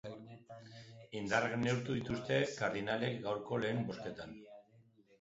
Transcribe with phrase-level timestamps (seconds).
[1.19, 4.39] Indarrak neurtu dituzte kardinalek gaurko lehen bozketan.